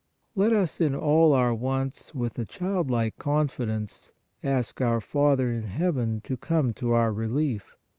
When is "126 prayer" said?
4.41-4.87